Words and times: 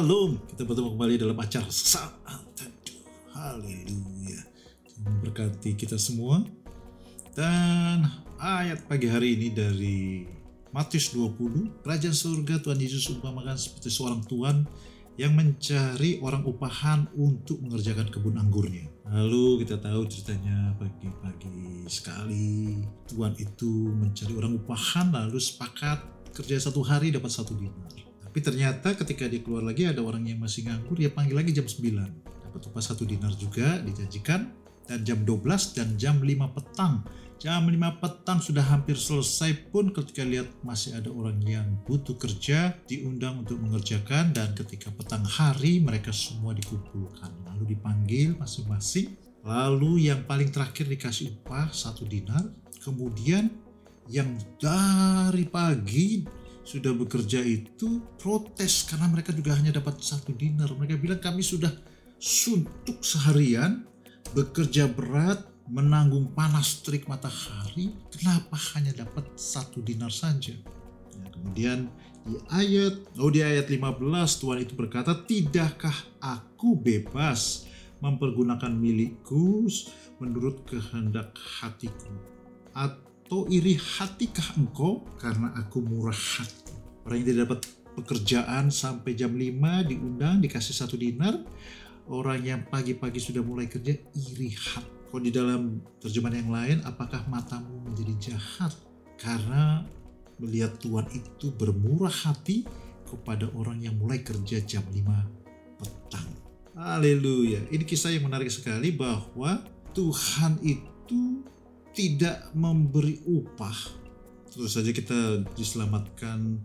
Shalom. 0.00 0.40
Kita 0.48 0.64
bertemu 0.64 0.96
kembali 0.96 1.14
dalam 1.20 1.36
acara 1.36 1.68
Saat 1.68 2.16
Teduh. 2.56 3.04
Haleluya. 3.36 4.40
Berkati 5.20 5.76
kita 5.76 6.00
semua. 6.00 6.40
Dan 7.36 8.08
ayat 8.40 8.80
pagi 8.88 9.12
hari 9.12 9.36
ini 9.36 9.52
dari 9.52 10.24
Matius 10.72 11.12
20. 11.12 11.84
Kerajaan 11.84 12.16
surga 12.16 12.64
Tuhan 12.64 12.80
Yesus 12.80 13.12
umpamakan 13.12 13.60
seperti 13.60 13.92
seorang 13.92 14.24
Tuhan 14.24 14.64
yang 15.20 15.36
mencari 15.36 16.16
orang 16.24 16.48
upahan 16.48 17.04
untuk 17.12 17.60
mengerjakan 17.60 18.08
kebun 18.08 18.40
anggurnya. 18.40 18.88
Lalu 19.04 19.68
kita 19.68 19.84
tahu 19.84 20.08
ceritanya 20.08 20.80
pagi-pagi 20.80 21.84
sekali 21.92 22.80
Tuhan 23.04 23.36
itu 23.36 23.92
mencari 23.92 24.32
orang 24.32 24.64
upahan 24.64 25.12
lalu 25.12 25.36
sepakat 25.36 26.00
kerja 26.32 26.56
satu 26.56 26.80
hari 26.80 27.12
dapat 27.12 27.28
satu 27.28 27.52
dinar. 27.52 28.09
Tapi 28.30 28.46
ternyata 28.46 28.94
ketika 28.94 29.26
dia 29.26 29.42
keluar 29.42 29.66
lagi 29.66 29.90
ada 29.90 30.06
orang 30.06 30.22
yang 30.22 30.38
masih 30.38 30.62
nganggur, 30.70 31.02
dia 31.02 31.10
panggil 31.10 31.34
lagi 31.34 31.50
jam 31.50 31.66
9. 31.66 32.46
Dapat 32.46 32.62
upah 32.70 32.78
satu 32.78 33.02
dinar 33.02 33.34
juga 33.34 33.82
dijanjikan. 33.82 34.54
Dan 34.86 35.02
jam 35.02 35.26
12 35.26 35.74
dan 35.74 35.98
jam 35.98 36.22
5 36.22 36.54
petang. 36.54 37.02
Jam 37.42 37.66
5 37.66 37.74
petang 37.98 38.38
sudah 38.38 38.62
hampir 38.62 38.94
selesai 38.94 39.74
pun 39.74 39.90
ketika 39.90 40.22
lihat 40.22 40.46
masih 40.62 40.94
ada 40.94 41.10
orang 41.10 41.42
yang 41.42 41.66
butuh 41.82 42.14
kerja, 42.14 42.78
diundang 42.86 43.42
untuk 43.42 43.58
mengerjakan 43.58 44.30
dan 44.30 44.54
ketika 44.54 44.94
petang 44.94 45.26
hari 45.26 45.82
mereka 45.82 46.14
semua 46.14 46.54
dikumpulkan. 46.54 47.34
Lalu 47.50 47.74
dipanggil 47.74 48.38
masing-masing. 48.38 49.18
Lalu 49.42 50.06
yang 50.06 50.22
paling 50.22 50.54
terakhir 50.54 50.86
dikasih 50.86 51.34
upah 51.42 51.74
satu 51.74 52.06
dinar. 52.06 52.46
Kemudian 52.78 53.50
yang 54.06 54.38
dari 54.62 55.50
pagi 55.50 56.22
sudah 56.70 56.94
bekerja 56.94 57.42
itu 57.42 57.98
protes 58.14 58.86
karena 58.86 59.10
mereka 59.10 59.34
juga 59.34 59.58
hanya 59.58 59.74
dapat 59.74 59.98
satu 59.98 60.30
dinar. 60.30 60.70
Mereka 60.70 61.02
bilang 61.02 61.18
kami 61.18 61.42
sudah 61.42 61.74
suntuk 62.22 63.02
seharian, 63.02 63.82
bekerja 64.30 64.86
berat, 64.86 65.50
menanggung 65.66 66.30
panas 66.30 66.78
terik 66.86 67.10
matahari, 67.10 67.90
kenapa 68.14 68.54
hanya 68.78 68.94
dapat 69.02 69.26
satu 69.34 69.82
dinar 69.82 70.14
saja? 70.14 70.54
Ya, 71.10 71.26
kemudian 71.34 71.78
di 72.22 72.38
ayat, 72.54 72.94
oh 73.18 73.34
di 73.34 73.42
ayat 73.42 73.66
15 73.66 73.98
Tuhan 74.38 74.58
itu 74.62 74.78
berkata, 74.78 75.18
tidakkah 75.26 76.22
aku 76.22 76.78
bebas 76.78 77.66
mempergunakan 77.98 78.70
milikku 78.70 79.66
menurut 80.22 80.62
kehendak 80.70 81.34
hatiku? 81.34 82.14
Iri 83.46 83.78
hatikah 83.78 84.58
engkau 84.58 85.06
karena 85.22 85.54
aku 85.54 85.78
murah 85.78 86.16
hati? 86.16 86.74
Orang 87.06 87.22
yang 87.22 87.26
tidak 87.30 87.40
dapat 87.46 87.60
pekerjaan 87.94 88.64
sampai 88.74 89.14
jam 89.14 89.34
5 89.34 89.90
diundang 89.90 90.42
dikasih 90.42 90.74
satu 90.74 90.98
dinar. 90.98 91.38
Orang 92.10 92.42
yang 92.42 92.66
pagi-pagi 92.66 93.22
sudah 93.22 93.38
mulai 93.38 93.70
kerja 93.70 93.94
iri 94.18 94.50
hati. 94.50 94.98
Kalau 95.10 95.22
di 95.22 95.34
dalam 95.34 95.82
terjemahan 95.98 96.42
yang 96.42 96.50
lain, 96.54 96.78
apakah 96.86 97.26
matamu 97.26 97.82
menjadi 97.86 98.34
jahat? 98.34 98.74
Karena 99.18 99.82
melihat 100.38 100.78
Tuhan 100.78 101.06
itu 101.10 101.50
bermurah 101.54 102.14
hati 102.30 102.66
kepada 103.06 103.50
orang 103.58 103.82
yang 103.82 103.98
mulai 103.98 104.22
kerja 104.22 104.62
jam 104.62 104.82
5 104.86 105.02
petang. 105.82 106.30
Haleluya. 106.78 107.66
Ini 107.74 107.82
kisah 107.82 108.14
yang 108.14 108.30
menarik 108.30 108.50
sekali 108.54 108.94
bahwa 108.94 109.66
Tuhan 109.90 110.62
itu 110.62 111.42
tidak 112.00 112.48
memberi 112.56 113.20
upah. 113.28 113.76
Terus 114.48 114.72
saja 114.72 114.88
kita 114.88 115.44
diselamatkan 115.52 116.56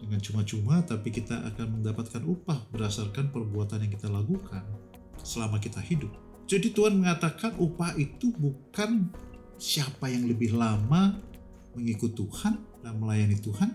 dengan 0.00 0.20
cuma-cuma 0.24 0.80
tapi 0.88 1.12
kita 1.12 1.36
akan 1.52 1.84
mendapatkan 1.84 2.24
upah 2.24 2.56
berdasarkan 2.72 3.28
perbuatan 3.28 3.84
yang 3.84 3.92
kita 3.92 4.08
lakukan 4.08 4.64
selama 5.20 5.60
kita 5.60 5.84
hidup. 5.84 6.08
Jadi 6.48 6.72
Tuhan 6.72 6.96
mengatakan 6.96 7.60
upah 7.60 7.92
itu 8.00 8.32
bukan 8.32 9.12
siapa 9.60 10.08
yang 10.08 10.24
lebih 10.24 10.56
lama 10.56 11.20
mengikut 11.76 12.16
Tuhan 12.16 12.56
dan 12.80 12.96
melayani 12.96 13.36
Tuhan 13.44 13.68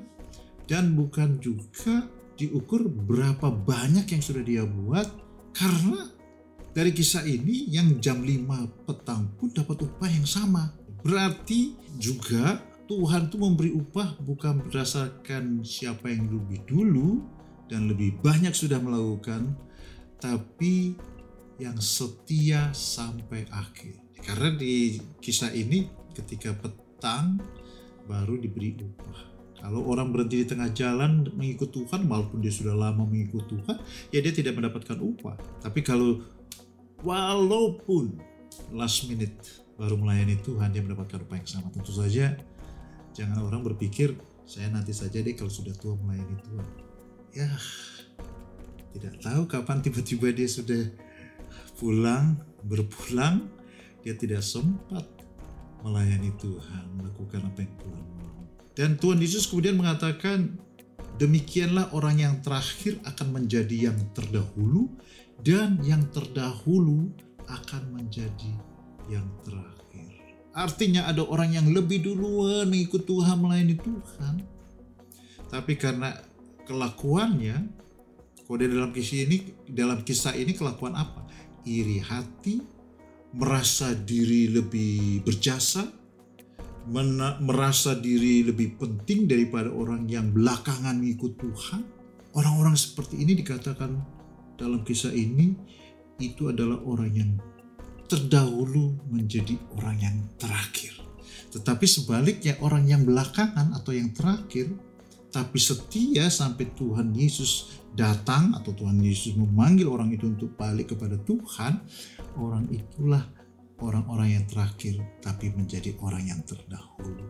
dan 0.65 0.97
bukan 0.97 1.37
juga 1.37 2.09
diukur 2.33 2.89
berapa 2.89 3.53
banyak 3.53 4.09
yang 4.09 4.23
sudah 4.25 4.41
dia 4.41 4.65
buat 4.65 5.05
karena 5.53 6.09
dari 6.73 6.89
kisah 6.89 7.21
ini 7.21 7.69
yang 7.69 8.01
jam 8.01 8.25
5 8.25 8.89
petang 8.89 9.29
pun 9.37 9.53
dapat 9.53 9.85
upah 9.85 10.09
yang 10.09 10.25
sama. 10.25 10.73
Berarti 11.05 11.77
juga 12.01 12.57
Tuhan 12.89 13.29
itu 13.29 13.37
memberi 13.37 13.71
upah 13.71 14.17
bukan 14.19 14.65
berdasarkan 14.67 15.61
siapa 15.61 16.09
yang 16.09 16.33
lebih 16.33 16.65
dulu 16.65 17.21
dan 17.69 17.87
lebih 17.87 18.17
banyak 18.19 18.51
sudah 18.51 18.81
melakukan, 18.81 19.53
tapi 20.17 20.97
yang 21.61 21.77
setia 21.77 22.73
sampai 22.73 23.45
akhir. 23.53 24.01
Karena 24.19 24.57
di 24.57 24.97
kisah 25.21 25.53
ini 25.53 25.87
ketika 26.17 26.57
petang 26.57 27.37
baru 28.09 28.39
diberi 28.41 28.81
upah. 28.81 29.32
Kalau 29.63 29.79
orang 29.87 30.11
berhenti 30.11 30.43
di 30.43 30.47
tengah 30.47 30.75
jalan 30.75 31.23
mengikut 31.39 31.71
Tuhan, 31.71 32.03
walaupun 32.11 32.43
dia 32.43 32.51
sudah 32.51 32.75
lama 32.75 33.07
mengikut 33.07 33.47
Tuhan, 33.47 33.79
ya 34.11 34.19
dia 34.19 34.33
tidak 34.35 34.59
mendapatkan 34.59 34.99
upah. 34.99 35.39
Tapi 35.63 35.79
kalau 35.79 36.19
walaupun 36.99 38.19
last 38.75 39.07
minute 39.07 39.63
baru 39.79 39.95
melayani 39.95 40.35
Tuhan, 40.43 40.75
dia 40.75 40.83
mendapatkan 40.83 41.23
upah 41.23 41.39
yang 41.39 41.47
sama. 41.47 41.71
Tentu 41.71 41.95
saja 41.95 42.35
Jangan 43.13 43.45
orang 43.45 43.61
berpikir 43.61 44.17
saya 44.43 44.73
nanti 44.73 44.91
saja 44.91 45.21
deh 45.21 45.37
kalau 45.37 45.53
sudah 45.53 45.71
tua 45.77 45.93
melayani 46.01 46.35
Tuhan. 46.41 46.67
Ya, 47.33 47.49
tidak 48.97 49.13
tahu 49.21 49.41
kapan 49.45 49.85
tiba-tiba 49.85 50.33
dia 50.33 50.49
sudah 50.49 50.89
pulang, 51.77 52.41
berpulang, 52.65 53.47
dia 54.01 54.17
tidak 54.17 54.41
sempat 54.41 55.05
melayani 55.85 56.33
Tuhan, 56.41 56.83
melakukan 56.97 57.41
apa 57.45 57.59
yang 57.61 57.73
Tuhan 57.77 58.05
mau. 58.17 58.41
Dan 58.73 58.97
Tuhan 58.97 59.21
Yesus 59.21 59.45
kemudian 59.45 59.77
mengatakan, 59.77 60.57
demikianlah 61.21 61.93
orang 61.93 62.17
yang 62.17 62.35
terakhir 62.41 62.97
akan 63.05 63.41
menjadi 63.41 63.93
yang 63.93 63.99
terdahulu, 64.17 64.89
dan 65.43 65.77
yang 65.85 66.01
terdahulu 66.09 67.11
akan 67.45 67.83
menjadi 67.93 68.53
yang 69.11 69.27
terakhir. 69.43 70.09
Artinya 70.53 71.09
ada 71.09 71.25
orang 71.25 71.53
yang 71.53 71.67
lebih 71.69 72.01
duluan 72.01 72.69
mengikut 72.69 73.03
Tuhan 73.03 73.37
melayani 73.41 73.75
Tuhan. 73.77 74.35
Tapi 75.49 75.73
karena 75.77 76.17
kelakuannya, 76.65 77.67
kode 78.47 78.69
dalam 78.69 78.89
kisah 78.89 79.19
ini 79.25 79.37
dalam 79.69 80.01
kisah 80.01 80.33
ini 80.33 80.53
kelakuan 80.57 80.97
apa? 80.97 81.25
Iri 81.65 81.99
hati, 82.01 82.61
merasa 83.33 83.93
diri 83.97 84.49
lebih 84.49 85.25
berjasa, 85.25 85.89
merasa 87.39 87.95
diri 87.95 88.43
lebih 88.43 88.75
penting 88.75 89.29
daripada 89.29 89.71
orang 89.71 90.03
yang 90.09 90.31
belakangan 90.35 90.99
mengikut 90.99 91.39
Tuhan. 91.39 91.81
Orang-orang 92.33 92.75
seperti 92.75 93.21
ini 93.21 93.37
dikatakan 93.37 93.93
dalam 94.57 94.81
kisah 94.81 95.13
ini 95.13 95.53
itu 96.19 96.49
adalah 96.49 96.81
orang 96.83 97.11
yang 97.13 97.31
terdahulu 98.09 98.99
menjadi 99.09 99.55
orang 99.79 99.97
yang 100.01 100.17
terakhir. 100.37 100.91
Tetapi 101.53 101.85
sebaliknya 101.85 102.57
orang 102.65 102.89
yang 102.89 103.05
belakangan 103.05 103.77
atau 103.77 103.93
yang 103.93 104.11
terakhir 104.11 104.73
tapi 105.33 105.57
setia 105.57 106.29
sampai 106.29 106.69
Tuhan 106.77 107.09
Yesus 107.17 107.81
datang 107.93 108.53
atau 108.53 108.69
Tuhan 108.73 109.01
Yesus 109.01 109.33
memanggil 109.33 109.89
orang 109.89 110.13
itu 110.13 110.29
untuk 110.29 110.53
balik 110.53 110.93
kepada 110.93 111.17
Tuhan, 111.25 111.81
orang 112.37 112.69
itulah 112.69 113.25
orang-orang 113.81 114.37
yang 114.41 114.45
terakhir 114.45 115.01
tapi 115.23 115.49
menjadi 115.53 115.95
orang 116.03 116.27
yang 116.27 116.41
terdahulu. 116.45 117.25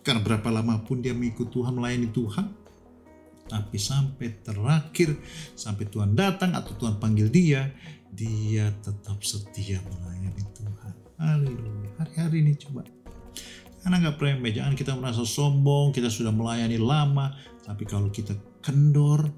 Karena 0.00 0.20
berapa 0.24 0.48
lama 0.48 0.80
pun 0.80 1.04
dia 1.04 1.12
mengikut 1.12 1.52
Tuhan, 1.52 1.76
melayani 1.76 2.08
Tuhan, 2.08 2.46
tapi 3.50 3.76
sampai 3.76 4.40
terakhir, 4.40 5.18
sampai 5.58 5.84
Tuhan 5.90 6.16
datang 6.16 6.56
atau 6.56 6.72
Tuhan 6.78 6.96
panggil 6.96 7.28
dia, 7.28 7.68
dia 8.08 8.72
tetap 8.80 9.20
setia 9.20 9.82
melayani 9.84 10.44
Tuhan. 10.56 10.94
Haleluya. 11.20 11.90
Hari-hari 12.00 12.36
ini 12.46 12.52
coba. 12.56 12.86
Karena 13.80 13.96
nggak 13.96 14.20
remeh, 14.20 14.52
jangan 14.52 14.74
kita 14.76 14.92
merasa 14.96 15.24
sombong, 15.24 15.92
kita 15.92 16.12
sudah 16.12 16.32
melayani 16.32 16.76
lama, 16.76 17.32
tapi 17.64 17.88
kalau 17.88 18.12
kita 18.12 18.36
kendor, 18.60 19.28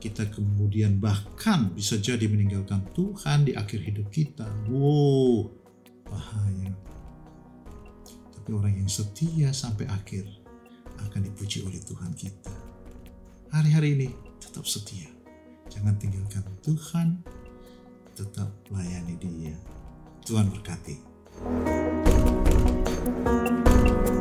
kita 0.00 0.32
kemudian 0.32 0.96
bahkan 0.96 1.68
bisa 1.76 2.00
jadi 2.00 2.24
meninggalkan 2.24 2.80
Tuhan 2.96 3.44
di 3.44 3.52
akhir 3.52 3.84
hidup 3.84 4.08
kita. 4.08 4.48
Wow, 4.72 5.52
bahaya. 6.08 6.72
Tapi 8.32 8.50
orang 8.56 8.80
yang 8.80 8.88
setia 8.88 9.52
sampai 9.52 9.84
akhir 9.92 10.24
akan 11.04 11.20
dipuji 11.28 11.60
oleh 11.68 11.78
Tuhan 11.84 12.16
kita. 12.16 12.56
Hari-hari 13.52 14.00
ini 14.00 14.08
tetap 14.40 14.64
setia. 14.64 15.12
Jangan 15.68 16.00
tinggalkan 16.00 16.42
Tuhan, 16.64 17.20
tetap 18.16 18.48
layani 18.72 19.20
dia. 19.20 19.54
Tuhan 20.24 20.48
berkati. 20.48 21.12
thank 23.20 24.08
you 24.08 24.19